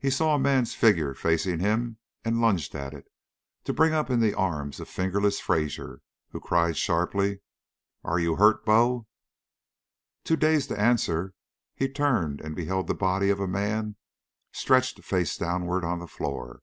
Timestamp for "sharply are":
6.76-8.18